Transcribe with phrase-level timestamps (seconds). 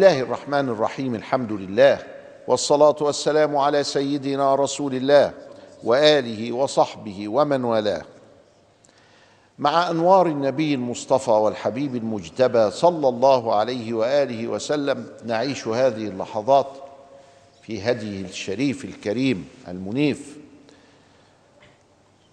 [0.00, 1.98] الله الرحمن الرحيم الحمد لله
[2.48, 5.32] والصلاه والسلام على سيدنا رسول الله
[5.84, 8.02] واله وصحبه ومن والاه
[9.58, 16.70] مع انوار النبي المصطفى والحبيب المجتبى صلى الله عليه واله وسلم نعيش هذه اللحظات
[17.62, 20.36] في هديه الشريف الكريم المنيف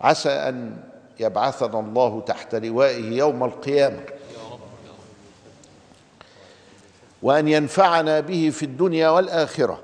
[0.02, 0.78] عسى ان
[1.20, 4.17] يبعثنا الله تحت لوائه يوم القيامه
[7.24, 9.80] وأن ينفعنا به في الدنيا والآخرة.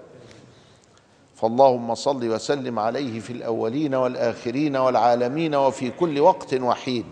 [1.36, 7.06] فاللهم صل وسلم عليه في الأولين والآخرين والعالمين وفي كل وقت وحين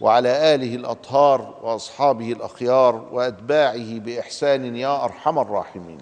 [0.00, 5.98] وعلى آله الأطهار وأصحابه الأخيار وأتباعه بإحسان يا أرحم الراحمين.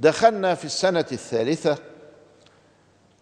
[0.00, 1.78] دخلنا في السنة الثالثة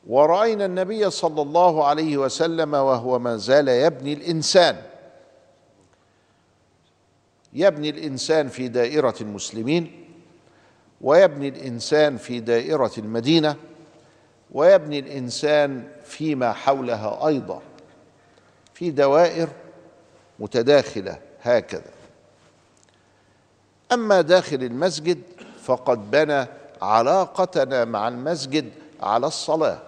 [0.06, 4.76] ورأينا النبي صلى الله عليه وسلم وهو ما زال يبني الإنسان.
[7.56, 10.04] يبني الإنسان في دائرة المسلمين
[11.00, 13.56] ويبني الإنسان في دائرة المدينة
[14.52, 17.62] ويبني الإنسان فيما حولها أيضا
[18.74, 19.48] في دوائر
[20.38, 21.90] متداخلة هكذا.
[23.92, 25.22] أما داخل المسجد
[25.62, 26.46] فقد بنى
[26.82, 28.70] علاقتنا مع المسجد
[29.00, 29.78] على الصلاة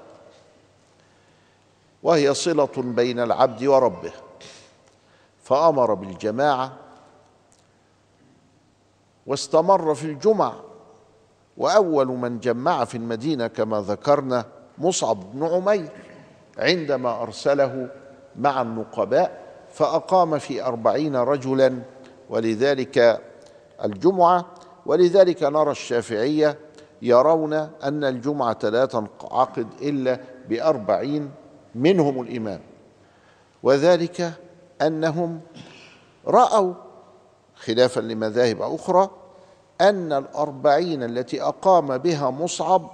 [2.03, 4.13] وهي صلة بين العبد وربه
[5.45, 6.88] فأمر بالجماعة
[9.29, 10.53] واستمر في الجمع
[11.57, 14.45] وأول من جمع في المدينة كما ذكرنا
[14.79, 15.89] مصعب بن عمير
[16.59, 17.89] عندما أرسله
[18.37, 21.79] مع النقباء فأقام في أربعين رجلا.
[22.31, 23.21] ولذلك
[23.85, 24.47] الجمعة
[24.87, 26.59] ولذلك نرى الشافعية
[27.03, 31.31] يرون أن الجمعة لا تنعقد إلا بأربعين
[31.75, 32.61] منهم الإمام.
[33.63, 34.33] وذلك
[34.83, 35.41] أنهم
[36.27, 36.75] رأوا
[37.61, 39.11] خلافا لمذاهب أخرى
[39.81, 42.91] أن الأربعين التي أقام بها مصعب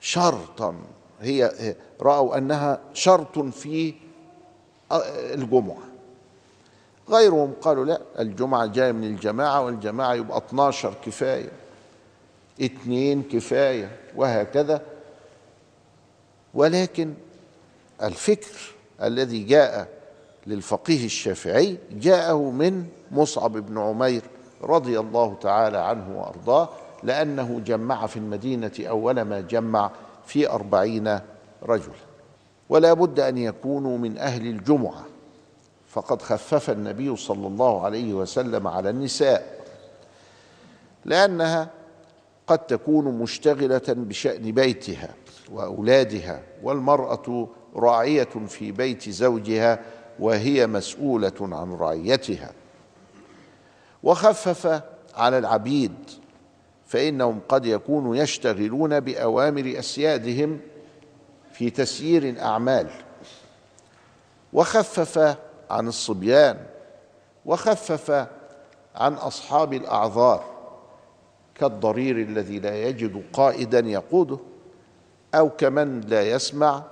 [0.00, 0.76] شرطا
[1.20, 3.94] هي رأوا أنها شرط في
[5.34, 5.82] الجمعة.
[7.08, 11.50] غيرهم قالوا لا الجمعة جاية من الجماعة والجماعة يبقى 12 كفاية
[12.62, 14.82] اثنين كفاية وهكذا.
[16.54, 17.14] ولكن
[18.02, 19.88] الفكر الذي جاء
[20.48, 24.22] للفقيه الشافعي جاءه من مصعب بن عمير
[24.62, 26.68] رضي الله تعالى عنه وأرضاه
[27.02, 29.90] لأنه جمع في المدينة أول ما جمع
[30.26, 31.20] في أربعين
[31.62, 31.94] رجلا.
[32.68, 35.04] ولا بد أن يكونوا من أهل الجمعة.
[35.88, 39.58] فقد خفف النبي صلى الله عليه وسلم على النساء
[41.04, 41.70] لأنها
[42.46, 45.14] قد تكون مشتغلة بشأن بيتها
[45.52, 49.80] وأولادها والمرأة راعية في بيت زوجها
[50.18, 52.52] وهي مسؤولة عن رعيتها.
[54.02, 54.82] وخفف
[55.14, 55.94] على العبيد
[56.86, 60.60] فإنهم قد يكونوا يشتغلون بأوامر أسيادهم
[61.52, 62.90] في تسيير الاعمال
[64.52, 65.36] وخفف
[65.70, 66.56] عن الصبيان
[67.46, 68.26] وخفف
[68.96, 70.44] عن أصحاب الأعذار
[71.54, 74.38] كالضرير الذي لا يجد قائدا يقوده
[75.34, 76.82] أو كمن لا يسمع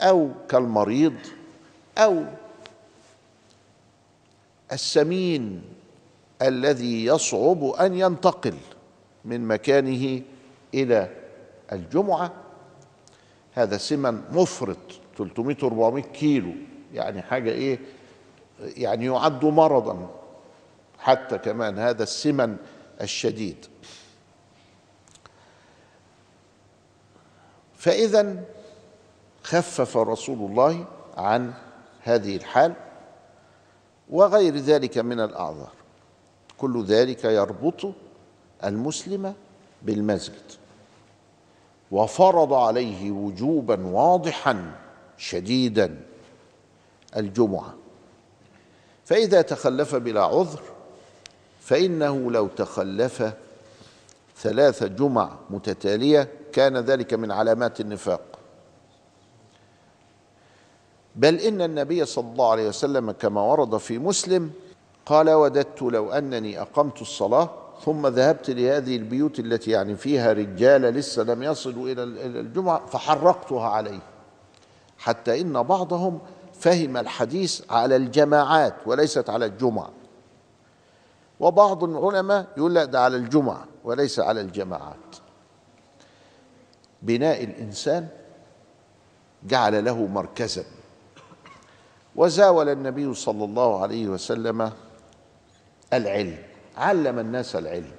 [0.00, 1.14] أو كالمريض
[1.98, 2.24] أو
[4.72, 5.62] السمين
[6.42, 8.54] الذي يصعب أن ينتقل
[9.24, 10.22] من مكانه
[10.74, 11.10] إلى
[11.72, 12.32] الجمعة.
[13.52, 14.76] هذا سمن مفرط
[15.18, 16.52] 300 400 كيلو
[16.94, 17.78] يعني حاجة إيه؟
[18.60, 20.10] يعني يعد مرضا
[20.98, 22.56] حتى كمان هذا السمن
[23.00, 23.66] الشديد.
[27.76, 28.44] فاذا
[29.42, 31.52] خفف رسول الله عن
[32.02, 32.74] هذه الحال.
[34.10, 35.72] وغير ذلك من الأعذار.
[36.58, 37.92] كل ذلك يربط
[38.64, 39.34] المسلم
[39.82, 40.42] بالمسجد.
[41.90, 44.72] وفرض عليه وجوبا واضحا
[45.18, 46.00] شديدا
[47.16, 47.74] الجمعة.
[49.04, 50.60] فإذا تخلف بلا عذر
[51.60, 53.32] فإنه لو تخلف
[54.36, 58.35] ثلاث جمع متتالية كان ذلك من علامات النفاق.
[61.16, 64.50] بل إن النبي صلى الله عليه وسلم كما ورد في مسلم
[65.06, 67.50] قال وددت لو أنني أقمت الصلاة
[67.84, 72.02] ثم ذهبت لهذه البيوت التي يعني فيها رجال لسه لم يصلوا إلى
[72.40, 73.98] الجمعة فحرقتها عليه
[74.98, 76.18] حتى إن بعضهم
[76.52, 79.90] فهم الحديث على الجماعات وليست على الجمعة.
[81.40, 85.16] وبعض العلماء يقول لا ده على الجمعة وليس على الجماعات.
[87.02, 88.08] بناء الإنسان
[89.44, 90.64] جعل له مركزا.
[92.16, 94.72] وزاول النبي صلى الله عليه وسلم
[95.92, 96.38] العلم
[96.76, 97.92] علم الناس العلم.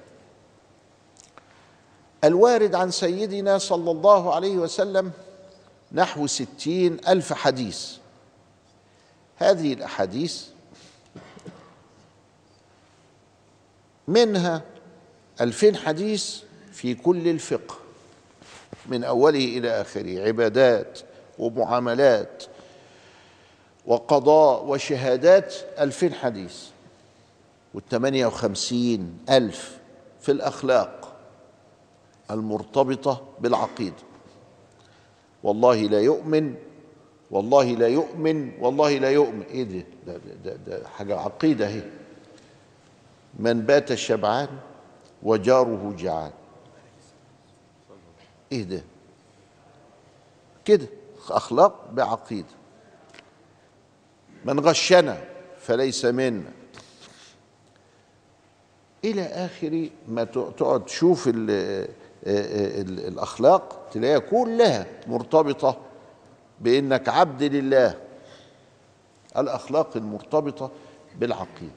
[2.24, 5.10] الوارد عن سيدنا صلى الله عليه وسلم
[5.92, 7.96] نحو ستين ألف حديث.
[9.36, 10.44] هذه الأحاديث
[14.08, 14.62] منها
[15.40, 16.36] ألفين حديث
[16.72, 17.74] في كل الفقه
[18.86, 21.00] من أوله إلى آخره عبادات
[21.38, 22.44] ومعاملات
[23.88, 26.64] وقضاء وشهادات ألفين حديث
[27.74, 29.78] والثمانية وخمسين ألف
[30.20, 31.16] في الأخلاق
[32.30, 33.96] المرتبطة بالعقيدة.
[35.42, 36.54] والله لا يؤمن
[37.30, 39.42] والله لا يؤمن والله لا يؤمن.
[39.42, 41.82] إيه ده ده, ده, ده حاجة عقيدة أهي.
[43.38, 44.48] من بات شبعان
[45.22, 46.32] وجاره جعان.
[48.52, 48.82] إيه ده؟
[50.64, 50.86] كده
[51.30, 52.57] أخلاق بعقيدة.
[54.44, 55.18] من غشنا
[55.60, 56.50] فليس منا.
[59.04, 61.50] إلى آخر ما تقعد تشوف ال
[62.26, 65.76] ال الأخلاق تلاقيها كلها مرتبطة
[66.60, 67.94] بإنك عبد لله.
[69.36, 70.70] الأخلاق المرتبطة
[71.18, 71.72] بالعقيدة.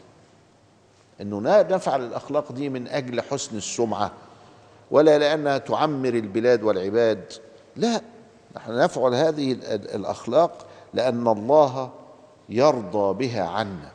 [1.22, 4.12] إنه نفعل الأخلاق دي من أجل حسن السمعة
[4.92, 7.34] ولا لأنها تعمر البلاد والعباد.
[7.76, 8.02] لا
[8.56, 11.92] نحن نفعل هذه الأخلاق لأن الله
[12.52, 13.92] يرضى بها عنا.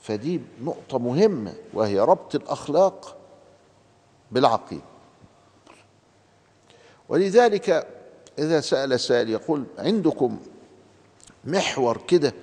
[0.00, 3.16] فدي نقطة مهمة وهي ربط الأخلاق
[4.30, 4.82] بالعقيدة.
[7.08, 7.86] ولذلك
[8.38, 10.38] إذا سأل سائل يقول عندكم
[11.44, 12.34] محور كده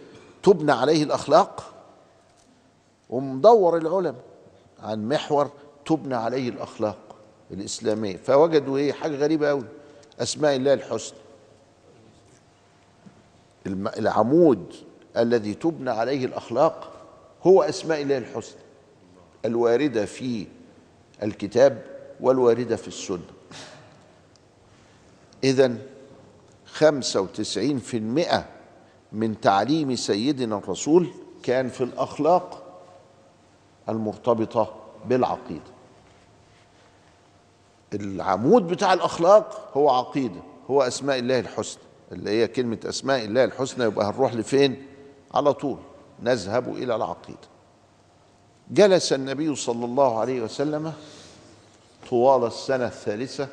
[0.44, 1.74] تبنى عليه الأخلاق؟
[3.10, 4.24] ومدور العلماء
[4.84, 5.52] عن محور
[5.86, 6.98] تبنى عليه الأخلاق
[7.52, 8.18] الإسلامية.
[8.18, 9.64] فوجدوا إيه؟ حاجة غريبة قوي
[10.20, 11.20] أسماء الله الحسنى.
[13.98, 14.76] العمود
[15.18, 16.92] الذي تبنى عليه الأخلاق
[17.44, 18.62] هو أسماء الله الحسنى
[19.46, 20.48] الواردة في
[21.24, 21.86] الكتاب
[22.20, 23.20] والواردة في السنة.
[25.44, 25.78] اذا
[26.66, 28.46] خمسة وتسعين في المئة
[29.12, 31.08] من تعليم سيدنا الرسول
[31.44, 32.64] كان في الأخلاق
[33.90, 34.76] المرتبطة
[35.06, 35.72] بالعقيدة.
[37.94, 41.84] العمود بتاع الأخلاق هو عقيدة هو أسماء الله الحسنى.
[42.12, 44.86] اللي هي كلمة أسماء الله الحسنى يبقى هنروح لفين؟
[45.34, 45.78] على طول
[46.24, 47.40] نذهب إلى العقيدة.
[48.72, 50.94] جلس النبي صلى الله عليه وسلم
[52.10, 53.48] طوال السنة الثالثة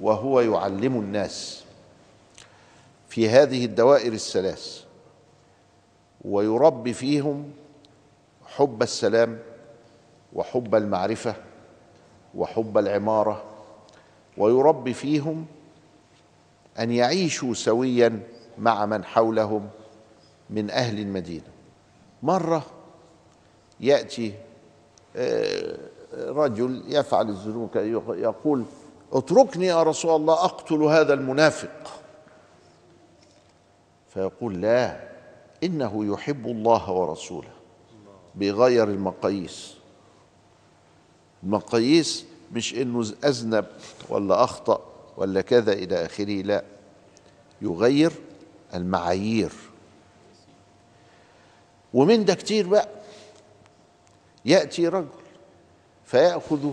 [0.00, 1.64] وهو يعلم الناس
[3.08, 4.84] في هذه الدوائر الثلاث
[6.24, 7.50] ويربي فيهم
[8.46, 9.38] حب السلام
[10.32, 11.34] وحب المعرفة
[12.34, 13.42] وحب العمارة
[14.36, 15.46] ويربي فيهم
[16.78, 18.20] أن يعيشوا سويا
[18.58, 19.68] مع من حولهم
[20.50, 21.48] من أهل المدينة.
[22.22, 22.66] مرة
[23.80, 24.34] يأتي
[26.14, 27.76] رجل يفعل الذنوب
[28.08, 28.64] يقول
[29.12, 32.00] اتركني يا رسول الله أقتل هذا المنافق.
[34.08, 35.08] فيقول لا
[35.64, 37.48] إنه يحب الله ورسوله
[38.34, 39.74] بيغير المقاييس.
[41.42, 43.66] المقاييس مش إنه أذنب
[44.08, 44.93] ولا أخطأ.
[45.16, 46.64] ولا كذا إلى آخره؟ لا.
[47.62, 48.12] يغير
[48.74, 49.52] المعايير.
[51.94, 52.88] ومن ده كتير بقى.
[54.44, 55.08] يأتي رجل
[56.06, 56.72] فيأخذ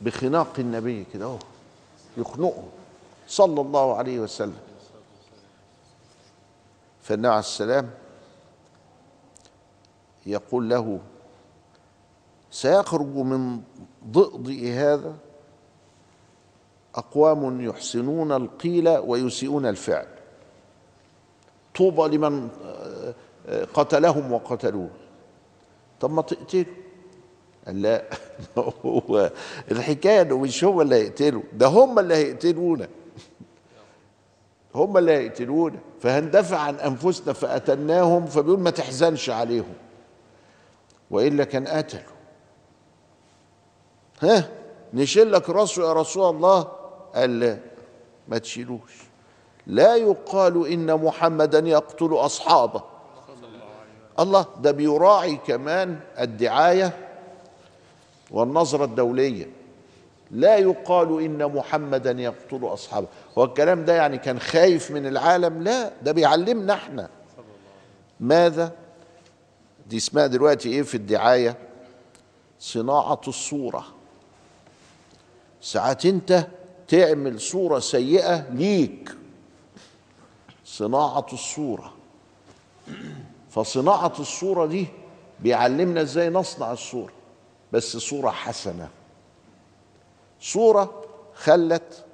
[0.00, 1.38] بخناق النبي كده أهو
[2.16, 2.64] يخنقه
[3.28, 4.58] صلى الله عليه وسلم.
[7.02, 7.90] فالنبي عليه السلام
[10.26, 11.00] يقول له
[12.50, 13.62] سيخرج من
[14.06, 15.16] ضئضئ هذا
[16.94, 20.06] أقوام يحسنون القيل ويسيئون الفعل.
[21.76, 22.48] طوبى لمن
[23.74, 24.90] قتلهم وقتلوه.
[26.00, 26.74] طب ما تقتلوا.
[27.66, 28.04] قال لا
[28.84, 29.30] هو
[29.70, 32.88] الحكاية إنه مش هم اللي هيقتلوا ده هم اللي هيقتلونا.
[34.74, 35.78] هم اللي هيقتلونا.
[36.00, 39.74] فهندفع عن أنفسنا فقتلناهم فبيقول ما تحزنش عليهم.
[41.10, 42.02] وإلا كان قتلوا
[44.22, 44.48] ها؟
[44.94, 46.83] نشيل لك راسه يا رسول الله.
[47.14, 47.58] قال لا
[48.28, 48.92] ما تشيلوش.
[49.66, 52.82] لا يقال إن محمدا يقتل أصحابه.
[54.18, 57.08] الله ده بيراعي كمان الدعاية
[58.30, 59.50] والنظرة الدولية.
[60.30, 63.06] لا يقال إن محمدا يقتل أصحابه.
[63.38, 67.08] هو الكلام ده يعني كان خايف من العالم؟ لا ده بيعلمنا إحنا.
[68.20, 68.72] ماذا؟
[69.86, 71.56] دي اسمها دلوقتي إيه في الدعاية؟
[72.60, 73.84] صناعة الصورة.
[75.60, 76.46] ساعات أنت
[76.88, 79.10] تعمل صورة سيئة ليك.
[80.64, 81.94] صناعة الصورة.
[83.50, 84.86] فصناعة الصورة دي
[85.40, 87.12] بيعلمنا إزاي نصنع الصورة.
[87.72, 88.88] بس صورة حسنة.
[90.40, 92.04] صورة خلت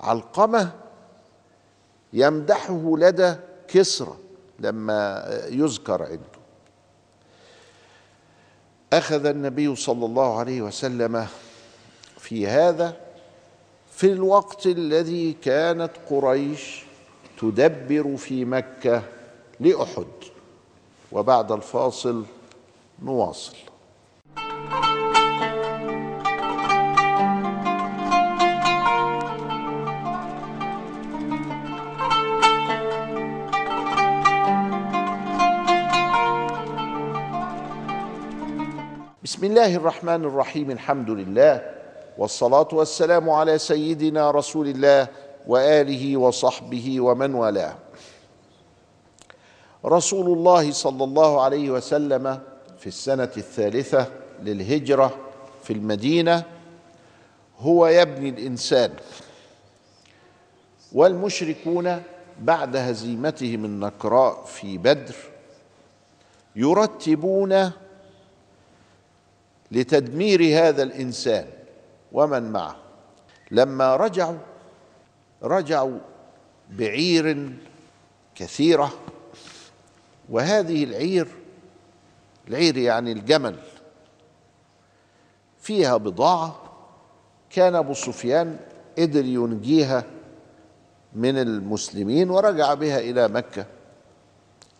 [0.00, 0.72] علقمة
[2.12, 3.34] يمدحه لدى
[3.68, 4.16] كسرى
[4.58, 6.42] لما يذكر عنده
[8.92, 11.26] أخذ النبي صلى الله عليه وسلم
[12.18, 12.96] في هذا
[14.02, 16.84] في الوقت الذي كانت قريش
[17.40, 19.02] تدبر في مكة
[19.60, 20.04] لأحد.
[21.12, 22.24] وبعد الفاصل
[23.02, 23.56] نواصل.
[39.22, 40.70] بسم الله الرحمن الرحيم.
[40.70, 41.81] الحمد لله.
[42.18, 45.08] والصلاة والسلام على سيدنا رسول الله
[45.46, 47.76] وآله وصحبه ومن والاه.
[49.84, 52.40] رسول الله صلى الله عليه وسلم
[52.78, 54.06] في السنة الثالثة
[54.42, 55.16] للهجرة
[55.62, 56.44] في المدينة
[57.58, 58.92] هو يبني الإنسان.
[60.92, 62.02] والمشركون
[62.40, 65.14] بعد هزيمتهم النكراء في بدر
[66.56, 67.70] يرتبون
[69.72, 71.46] لتدمير هذا الإنسان.
[72.12, 72.76] ومن معه.
[73.50, 74.38] لما رجعوا
[75.42, 75.98] رجعوا
[76.70, 77.52] بعير
[78.34, 78.92] كثيرة
[80.28, 81.28] وهذه العير
[82.48, 83.58] العير يعني الجمل
[85.60, 86.56] فيها بضاعة
[87.50, 88.56] كان أبو سفيان
[88.98, 90.04] قدر ينجيها
[91.12, 93.66] من المسلمين ورجع بها إلى مكة.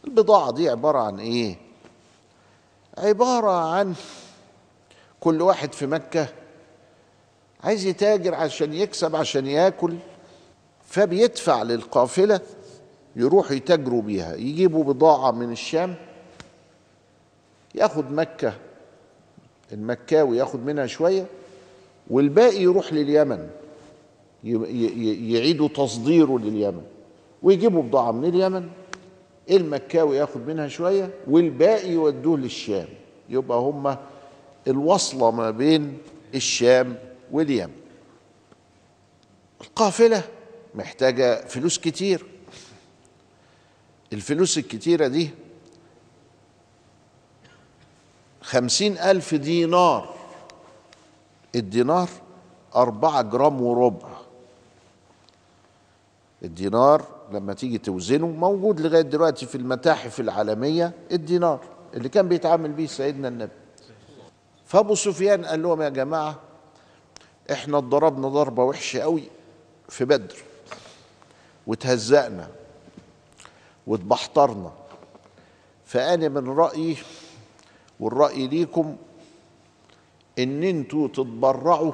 [0.05, 1.57] البضاعة دي عبارة عن إيه؟
[2.99, 3.95] عبارة عن
[5.21, 6.29] كل واحد في مكة
[7.65, 9.95] عايز يتاجر عشان يكسب عشان ياكل
[10.87, 12.41] فبيدفع للقافلة
[13.17, 14.35] يروحوا يتاجروا بيها.
[14.35, 15.95] يجيبوا بضاعة من الشام
[17.75, 18.55] ياخد مكة
[19.73, 21.27] المكاوي ياخد منها شوية
[22.11, 23.49] والباقي يروح لليمن
[25.33, 26.83] يعيدوا تصديره لليمن
[27.43, 28.69] ويجيبوا بضاعة من اليمن
[29.51, 32.87] المكاوي ياخد منها شوية والباقي يودوه للشام.
[33.29, 33.97] يبقى هم
[34.69, 35.99] الوصلة ما بين
[36.35, 36.97] الشام
[37.33, 37.75] واليمن
[39.61, 40.23] القافلة
[40.75, 42.27] محتاجة فلوس كتير.
[44.13, 45.31] الفلوس الكتيرة دي
[48.43, 50.15] خمسين ألف دينار.
[51.55, 52.09] الدينار
[52.77, 54.09] أربعة جرام وربع.
[56.43, 61.61] الدينار لما تيجي توزنه موجود لغاية دلوقتي في المتاحف العالمية الدينار
[61.95, 63.53] اللي كان بيتعامل بيه سيدنا النبي.
[64.67, 66.41] فأبو سفيان قال لهم يا جماعة
[67.53, 69.23] إحنا اتضربنا ضربة وحشة قوي
[69.89, 70.37] في بدر
[71.67, 72.49] وتهزقنا
[73.87, 74.73] واتبحترنا.
[75.85, 76.97] فأنا من رأيي
[78.01, 78.97] والرأي ليكم
[80.39, 81.93] إن أنتوا تتبرعوا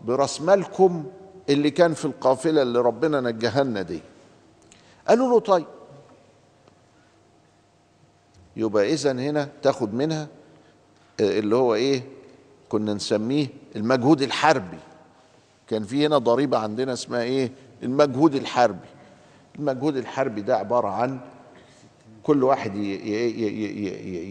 [0.00, 1.04] برأس مالكم
[1.48, 4.00] اللي كان في القافلة اللي ربنا نجاها دي.
[5.08, 5.66] قالوا له طيب.
[8.56, 10.28] يبقى إذا هنا تاخد منها
[11.20, 12.02] اللي هو إيه
[12.68, 13.46] كنا نسميه
[13.76, 14.78] المجهود الحربي.
[15.68, 17.50] كان في هنا ضريبة عندنا اسمها إيه؟
[17.82, 18.86] المجهود الحربي.
[19.58, 21.18] المجهود الحربي ده عبارة عن
[22.22, 22.76] كل واحد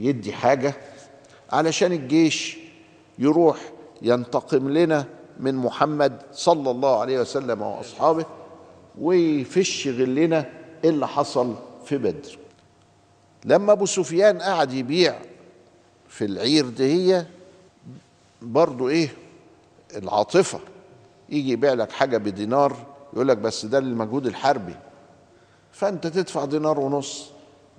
[0.05, 0.73] يدي حاجة
[1.51, 2.57] علشان الجيش
[3.19, 3.57] يروح
[4.01, 5.05] ينتقم لنا
[5.39, 8.25] من محمد صلى الله عليه وسلم وأصحابه
[9.01, 10.49] ويفش غلنا
[10.85, 12.37] اللي حصل في بدر.
[13.45, 15.19] لما أبو سفيان قعد يبيع
[16.09, 17.27] في العير دهية
[18.41, 19.09] برضو إيه؟
[19.95, 20.59] العاطفة.
[21.29, 22.75] يجي يبيع لك حاجة بدينار
[23.13, 24.75] يقول لك بس ده للمجهود الحربي.
[25.71, 27.29] فأنت تدفع دينار ونص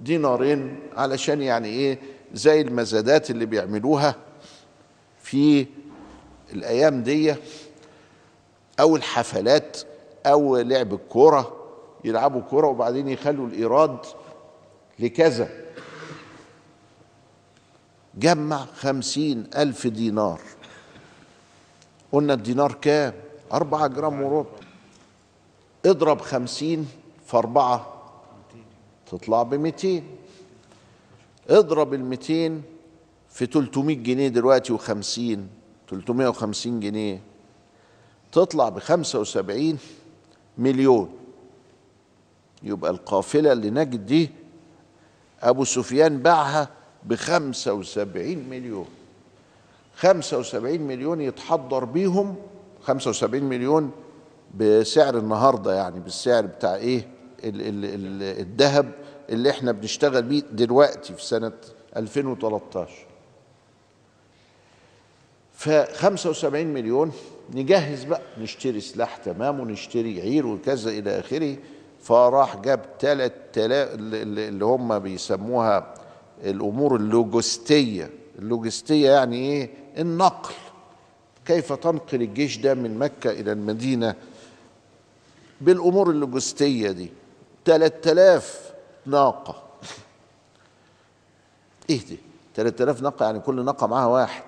[0.00, 1.99] دينارين علشان يعني إيه؟
[2.35, 4.15] زي المزادات اللي بيعملوها
[5.23, 5.67] في
[6.53, 7.35] الأيام دي
[8.81, 9.79] أو الحفلات
[10.26, 11.57] أو لعب الكورة
[12.05, 13.99] يلعبوا كورة وبعدين يخلوا الإيراد
[14.99, 15.49] لكذا.
[18.15, 20.41] جمع خمسين ألف دينار.
[22.12, 23.12] قلنا الدينار كام؟
[23.53, 24.50] أربعة جرام وربع.
[25.87, 26.88] اضرب خمسين
[27.26, 27.93] في أربعة
[29.11, 30.05] تطلع بميتين.
[31.50, 32.62] اضرب الميتين
[33.31, 35.49] في تلتمية جنيه دلوقتي وخمسين.
[35.88, 37.21] تلتمية وخمسين جنيه.
[38.33, 39.79] تطلع بخمسة وسبعين
[40.59, 41.11] مليون.
[42.62, 44.31] يبقى القافلة اللي نجد دي
[45.43, 46.69] أبو سفيان باعها
[47.05, 48.87] بخمسة وسبعين مليون.
[49.97, 52.37] خمسة وسبعين مليون يتحضر بيهم
[52.87, 53.90] خمسة وسبعين مليون
[54.55, 57.09] بسعر النهاردة يعني بالسعر بتاع إيه؟
[57.45, 58.93] ال ال ال الذهب
[59.31, 61.52] اللي إحنا بنشتغل بيه دلوقتي في سنة
[61.97, 62.90] 2013
[65.52, 67.12] ف 75 مليون
[67.55, 71.57] نجهز بقى نشتري سلاح تمام ونشتري عير وكذا إلى آخره.
[72.02, 75.95] فراح جاب ثلاث اللي هم بيسموها
[76.45, 78.11] الأمور اللوجستية.
[78.38, 80.55] اللوجستية يعني إيه؟ النقل.
[81.47, 84.15] كيف تنقل الجيش ده من مكة إلى المدينة
[85.61, 87.11] بالأمور اللوجستية دي؟
[87.65, 88.73] 3000
[89.07, 89.62] ناقة.
[91.91, 92.19] إيه دي؟
[92.57, 94.45] 3000 ناقة يعني كل ناقة معاها واحد.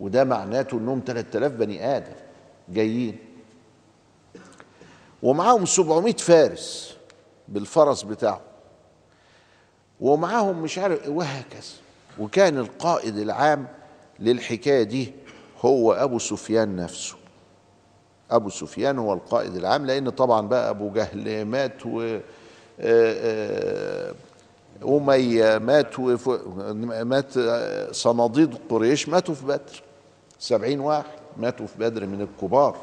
[0.00, 2.14] وده معناته إنهم 3000 بني آدم
[2.68, 3.18] جايين.
[5.22, 6.96] ومعاهم 700 فارس
[7.48, 8.40] بالفرس بتاعه
[10.00, 11.72] ومعاهم مش عارف وهكذا.
[12.18, 13.66] وكان القائد العام
[14.20, 15.12] للحكاية دي
[15.62, 17.14] هو أبو سفيان نفسه.
[18.30, 22.18] أبو سفيان هو القائد العام لأن طبعا بقى أبو جهل مات و
[24.84, 26.28] أمية مات وف...
[27.04, 27.38] مات
[27.94, 29.82] صناديد قريش ماتوا في بدر.
[30.38, 31.04] سبعين واحد
[31.36, 32.76] ماتوا في بدر من الكبار.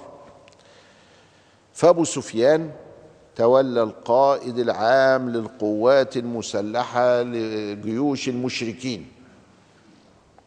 [1.73, 2.71] فأبو سفيان
[3.35, 9.07] تولى القائد العام للقوات المسلحة لجيوش المشركين.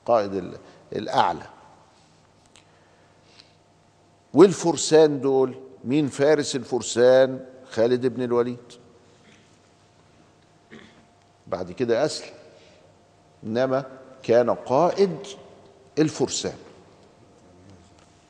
[0.06, 0.52] قائد
[0.92, 1.51] الأعلى.
[4.34, 8.58] والفرسان دول مين فارس الفرسان؟ خالد بن الوليد.
[11.46, 12.30] بعد كده أسلم
[13.44, 13.84] إنما
[14.22, 15.16] كان قائد
[15.98, 16.54] الفرسان.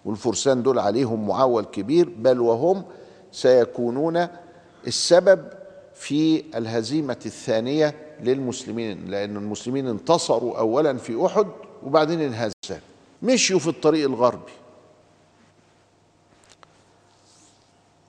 [0.05, 2.85] والفرسان دول عليهم معول كبير بل وهم
[3.33, 4.29] سيكونون
[4.87, 5.45] السبب
[5.95, 11.47] في الهزيمة الثانية للمسلمين لأن المسلمين انتصروا أولا في أحد
[11.83, 12.81] وبعدين انهزموا
[13.23, 14.53] مشيوا في الطريق الغربي.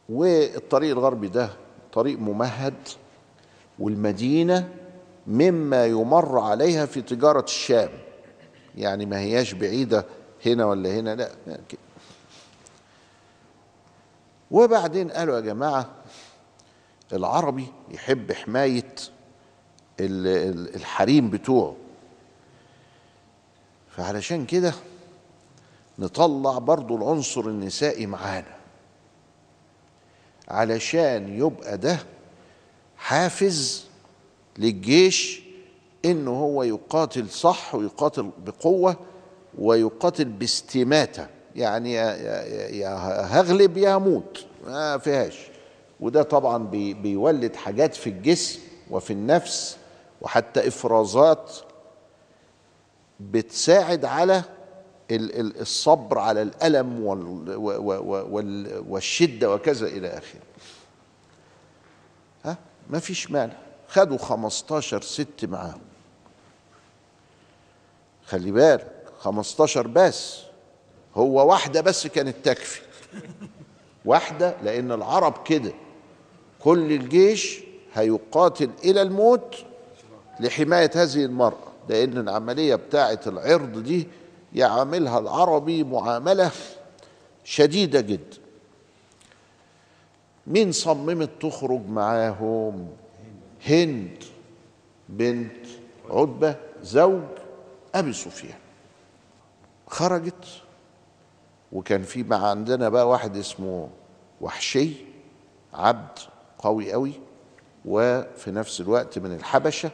[0.09, 1.49] والطريق الغربي ده
[1.93, 2.73] طريق ممهد
[3.79, 4.69] والمدينة
[5.27, 7.89] مما يمر عليها في تجارة الشام.
[8.75, 10.05] يعني ما هياش بعيدة
[10.45, 11.29] هنا ولا هنا لا
[11.69, 11.81] كده.
[14.51, 15.89] وبعدين قالوا يا جماعة
[17.13, 18.95] العربي يحب حماية
[19.99, 21.75] الحريم بتوعه.
[23.89, 24.73] فعلشان كده
[25.99, 28.62] نطلع برضو العنصر النسائي معانا.
[30.47, 31.99] علشان يبقى ده
[32.97, 33.85] حافز
[34.57, 35.43] للجيش
[36.05, 38.95] انه هو يقاتل صح ويقاتل بقوة
[39.57, 41.27] ويقاتل باستماتة.
[41.55, 42.93] يعني يا,
[43.25, 44.45] هغلب يا هموت.
[44.67, 45.39] ما فيهاش.
[45.99, 48.59] وده طبعا بي بيولد حاجات في الجسم
[48.91, 49.77] وفي النفس
[50.21, 51.51] وحتى إفرازات
[53.19, 54.43] بتساعد على
[55.11, 57.03] الصبر على الألم
[58.87, 60.41] والشدة وكذا إلى آخره.
[62.45, 62.57] ها؟
[62.89, 63.53] ما فيش مانع.
[63.87, 65.81] خدوا 15 ست معاهم.
[68.25, 70.39] خلي بالك 15 بس.
[71.15, 72.81] هو واحدة بس كانت تكفي.
[74.05, 75.73] واحدة لأن العرب كده.
[76.59, 77.59] كل الجيش
[77.93, 79.55] هيقاتل إلى الموت
[80.39, 81.67] لحماية هذه المرأة.
[81.89, 84.07] لأن العملية بتاعة العرض دي
[84.55, 86.51] يعاملها العربي معاملة
[87.43, 88.37] شديدة جدا.
[90.47, 92.87] مين صممت تخرج معاهم؟
[93.67, 94.23] هند
[95.09, 95.65] بنت
[96.09, 97.21] عتبة زوج
[97.95, 98.57] أبي سفيان.
[99.87, 100.45] خرجت
[101.71, 103.89] وكان في مع عندنا بقى واحد اسمه
[104.41, 104.91] وحشي
[105.73, 106.19] عبد
[106.57, 107.13] قوي قوي
[107.85, 109.91] وفي نفس الوقت من الحبشة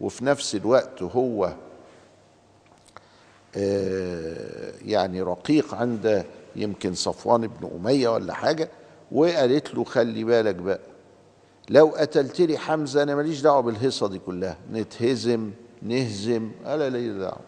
[0.00, 1.52] وفي نفس الوقت هو
[4.86, 6.24] يعني رقيق عند
[6.56, 8.68] يمكن صفوان بن أمية ولا حاجة
[9.12, 10.80] وقالت له خلي بالك بقى
[11.70, 15.50] لو قتلت لي حمزة أنا ماليش دعوة بالهيصة دي كلها نتهزم
[15.82, 17.40] نهزم قال لي دعوة؟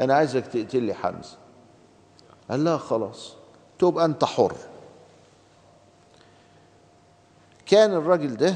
[0.00, 1.36] أنا عايزك تقتل لي حمزة.
[2.50, 3.32] قال لا خلاص
[3.78, 4.54] تبقى أنت حر.
[7.66, 8.54] كان الراجل ده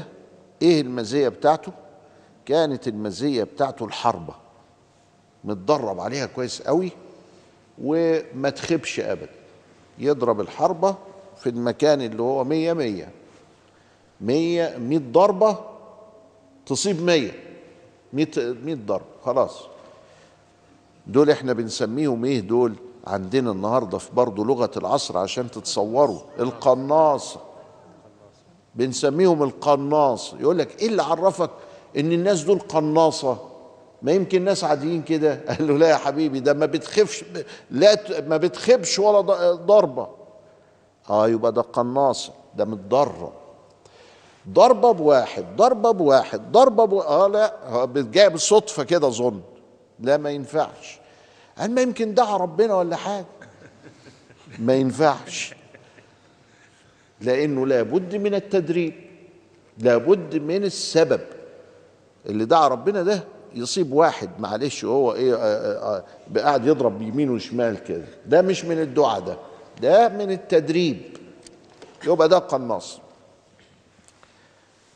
[0.61, 1.71] إيه المزية بتاعته؟
[2.45, 4.33] كانت المزية بتاعته الحربة.
[5.43, 6.91] متدرب عليها كويس قوي
[7.81, 9.29] وما تخبش ابدا.
[9.99, 10.95] يضرب الحربة
[11.37, 13.11] في المكان اللي هو مية مية.
[14.21, 15.57] مية مية ضربة
[16.65, 17.31] تصيب مية.
[18.13, 19.61] مية, مية ضربة خلاص.
[21.07, 22.73] دول إحنا بنسميهم إيه دول؟
[23.07, 26.19] عندنا النهاردة في برضه لغة العصر عشان تتصوروا.
[26.39, 27.39] القناصة.
[28.75, 31.49] بنسميهم القناص يقول لك إيه اللي عرفك
[31.97, 33.46] إن الناس دول قناصة؟
[34.01, 37.23] ما يمكن ناس عاديين كده؟ قال له لا يا حبيبي ده ما بتخفش
[37.71, 39.21] لا ما بتخبش ولا
[39.53, 40.07] ضربة.
[41.09, 43.33] آه يبقى ده قناصة ده متدرب
[44.49, 47.01] ضربة بواحد ضربة بواحد ضربة بو...
[47.01, 49.41] آه لا جاية بالصدفه كده اظن
[49.99, 50.99] لا ما ينفعش.
[51.57, 53.25] قال ما يمكن دعا ربنا ولا حاجة.
[54.59, 55.55] ما ينفعش.
[57.21, 58.93] لأنه لابد من التدريب
[59.77, 61.21] لابد من السبب.
[62.25, 63.23] اللي دعا ربنا ده
[63.57, 66.03] يصيب واحد معلش هو إيه آه، آه،
[66.35, 68.05] آه، قاعد يضرب بيمين وشمال كده.
[68.25, 69.37] ده مش من الدعاء ده
[69.81, 71.17] ده من التدريب.
[72.07, 72.99] يبقى ده قناص.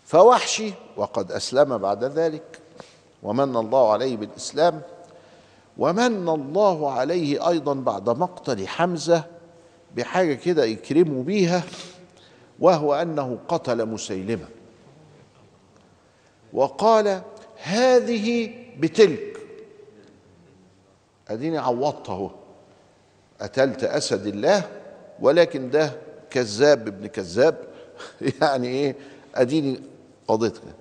[0.06, 2.60] فوحشي وقد أسلم بعد ذلك
[3.24, 4.82] ومن الله عليه بالإسلام
[5.78, 9.24] ومن الله عليه أيضا بعد مقتل حمزة
[9.96, 11.64] بحاجة كده يكرموا بيها
[12.60, 14.48] وهو أنه قتل مسيلمة.
[16.54, 17.22] وقال
[17.64, 19.38] هذه بتلك.
[21.28, 22.30] أديني عوضت أهو.
[23.42, 24.70] قتلت أسد الله
[25.20, 25.94] ولكن ده
[26.30, 27.68] كذاب ابن كذاب.
[28.42, 28.96] يعني إيه؟
[29.36, 29.82] أديني
[30.28, 30.74] قضيتها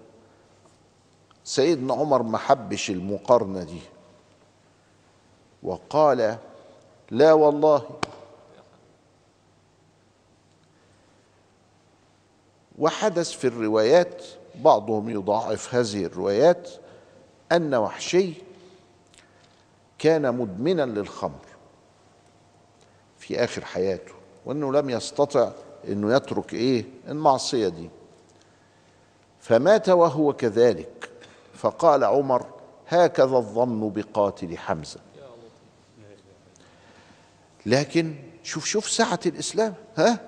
[1.45, 3.81] سيدنا عمر ما حبش المقارنة دي.
[5.63, 6.39] وقال
[7.11, 7.91] لا والله.
[12.79, 14.25] وحدث في الروايات
[14.63, 16.71] بعضهم يضاعف هذه الروايات
[17.53, 18.33] أن وحشي
[19.99, 21.45] كان مدمنا للخمر
[23.19, 24.13] في آخر حياته
[24.47, 25.53] وأنه لم يستطع
[25.89, 27.91] إنه يترك إيه؟ المعصية دي.
[29.41, 31.11] فمات وهو كذلك.
[31.55, 32.47] فقال عمر
[32.89, 35.01] هكذا الظن بقاتل حمزة.
[37.67, 40.21] لكن شوف شوف سعه الإسلام ها؟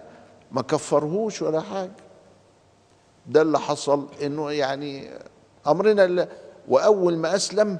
[0.52, 1.90] ما كفرهوش ولا حاجة.
[3.26, 5.10] ده اللي حصل إنه يعني
[5.66, 6.28] أمرنا اللي
[6.68, 7.78] وأول ما أسلم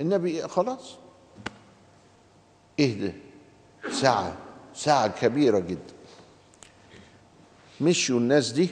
[0.00, 0.94] النبي خلاص.
[2.78, 3.12] ده؟
[3.90, 4.36] ساعة
[4.74, 5.94] ساعة كبيرة جدا.
[7.80, 8.70] مشوا الناس دي.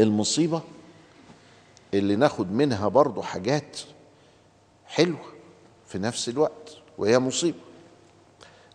[0.00, 0.62] المصيبة
[1.94, 3.80] اللي ناخد منها برضو حاجات
[4.86, 5.24] حلوة
[5.86, 7.58] في نفس الوقت وهي مصيبة.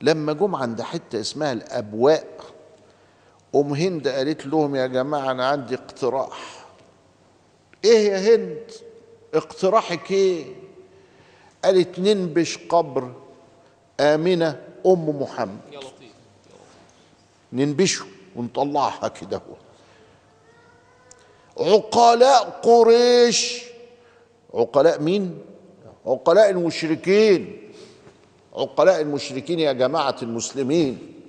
[0.01, 2.27] لما جم عند حتة اسمها الأبواء
[3.55, 6.65] أم هند قالت لهم يا جماعة أنا عندي اقتراح.
[7.85, 8.71] إيه يا هند؟
[9.33, 10.45] اقتراحك إيه؟
[11.65, 13.11] قالت ننبش قبر
[13.99, 15.59] آمنة أم محمد.
[15.71, 16.13] يا لطيف
[17.53, 19.55] ننبشه ونطلعها كده هو.
[21.65, 23.63] عقلاء قريش.
[24.53, 25.39] عقلاء مين؟
[26.05, 27.71] عقلاء المشركين.
[28.53, 31.20] عقلاء المشركين يا جماعة المسلمين.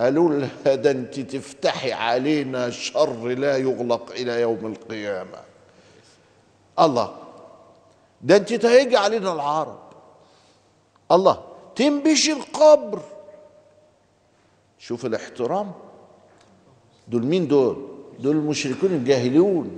[0.00, 5.38] قالوا لها ده أنت تفتحي علينا شر لا يغلق إلى يوم القيامة.
[6.78, 7.16] الله
[8.22, 9.78] ده أنت تهيجي علينا العرب.
[11.12, 11.40] الله
[11.76, 13.00] تنبشي القبر.
[14.78, 15.72] شوف الاحترام.
[17.08, 19.76] دول مين دول؟ دول المشركون الجاهلون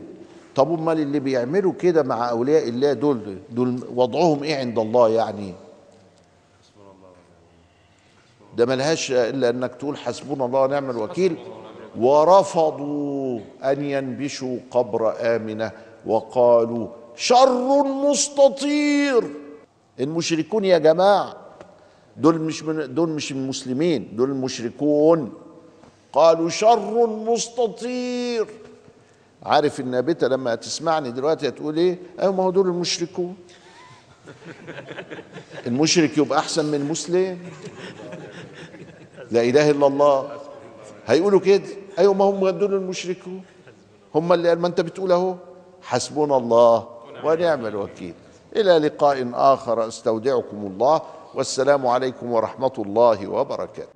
[0.54, 5.54] طب أمال اللي بيعملوا كده مع أولياء الله دول دول وضعهم إيه عند الله يعني؟
[8.56, 11.36] ده ملهاش إلا أنك تقول حسبنا الله ونعم الوكيل.
[11.98, 15.70] ورفضوا أن ينبشوا قبر آمنة
[16.06, 19.24] وقالوا شر مستطير.
[20.00, 21.36] المشركون يا جماعة
[22.16, 25.32] دول مش من دول مش المسلمين دول المشركون
[26.12, 28.46] قالوا شر مستطير.
[29.42, 33.36] عارف النابته لما تسمعني دلوقتي هتقول إيه؟ أيوه ما هو دول المشركون.
[35.66, 37.38] المشرك يبقى أحسن من المسلم؟
[39.30, 40.30] لا إله إلا الله.
[41.06, 41.62] هيقولوا كده؟
[41.98, 43.42] أيوه ما هم دول المشركون.
[44.14, 45.34] هم اللي ما أنت بتقول أهو.
[45.82, 46.88] حسبنا الله
[47.24, 48.14] ونعم الوكيل.
[48.56, 49.88] إلى لقاء آخر.
[49.88, 51.00] أستودعكم الله.
[51.34, 53.88] والسلام عليكم ورحمة الله وبركاته.